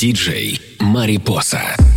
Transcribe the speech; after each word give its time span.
Диджей 0.00 0.58
Марипоса. 0.78 1.89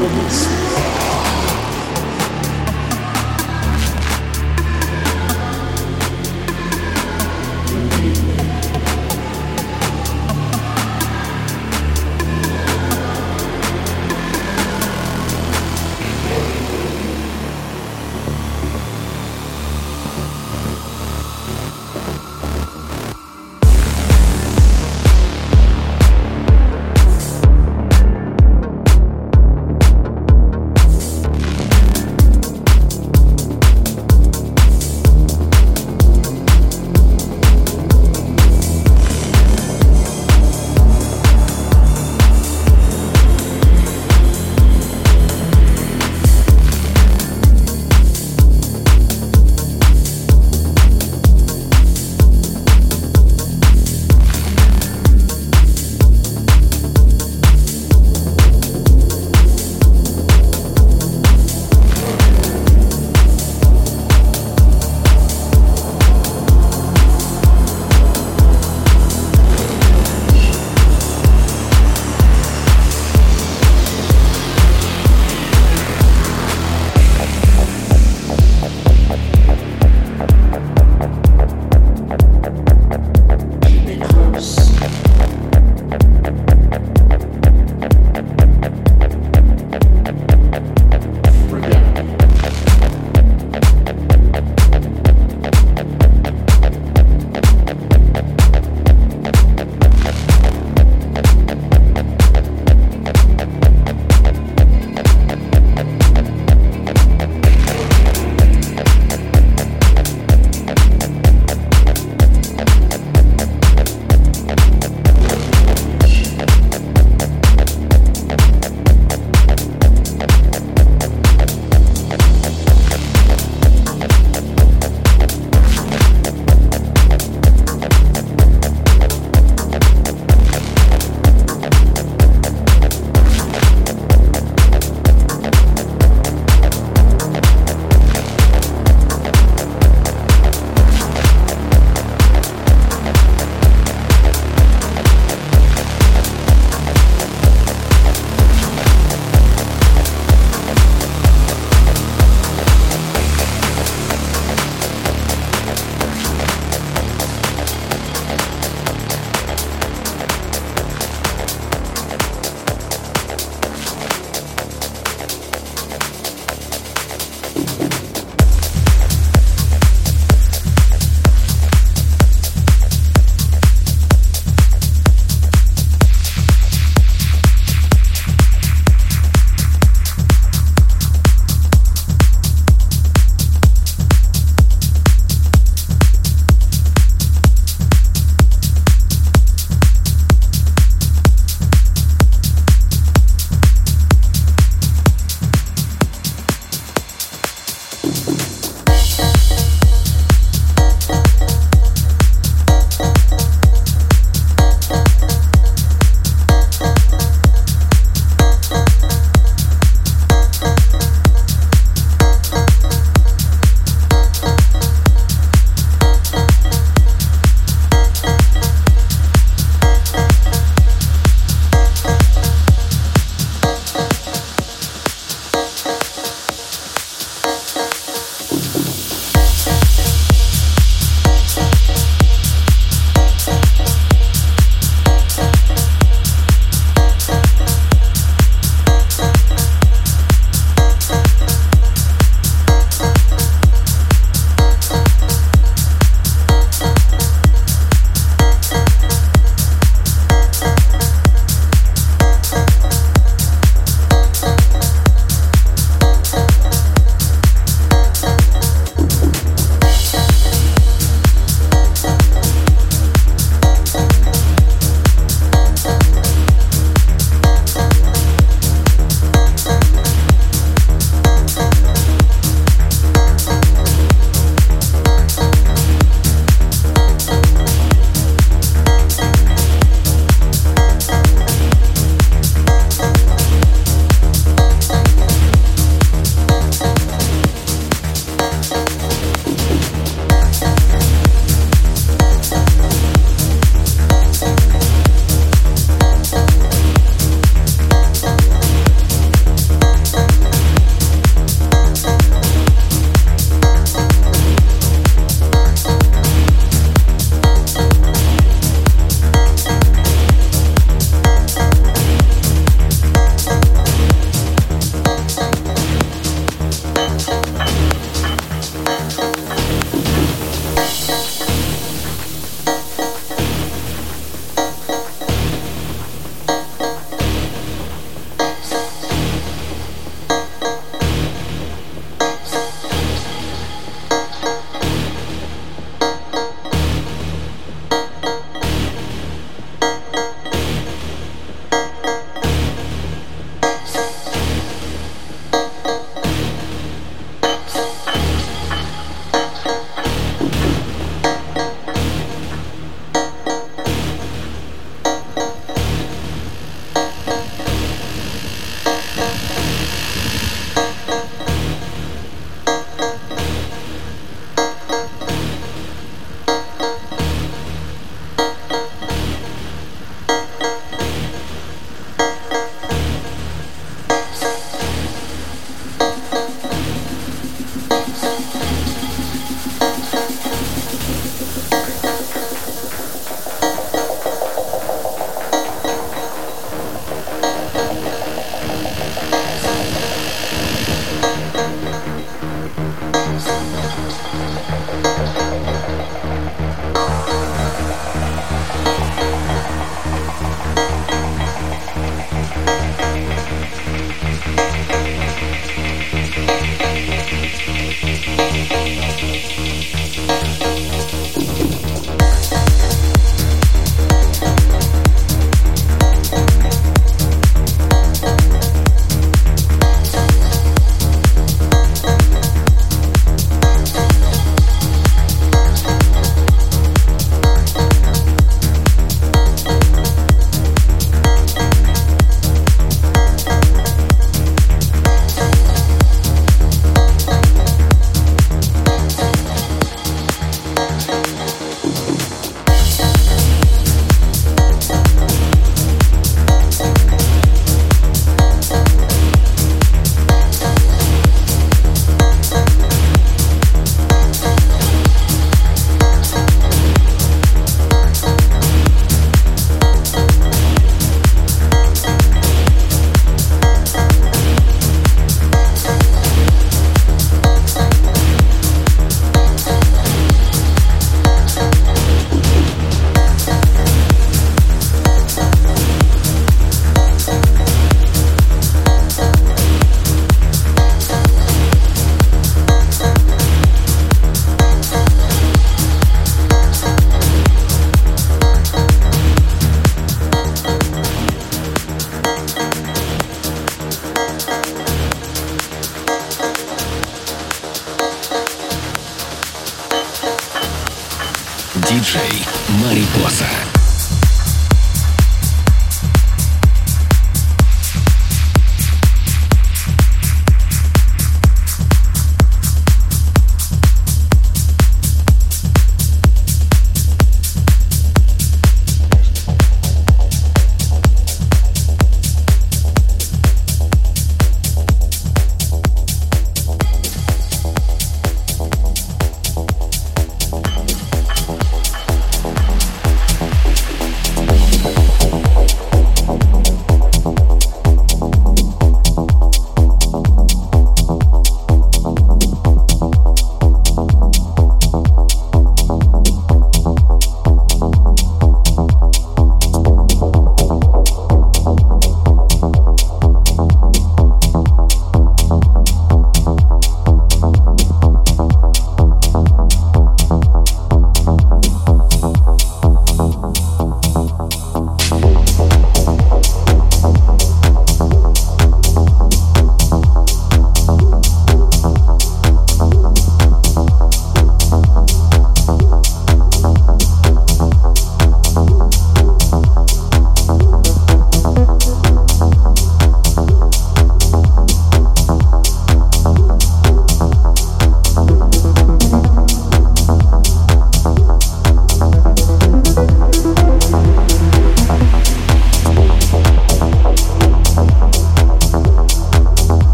por 0.00 0.26
isso. 0.26 0.69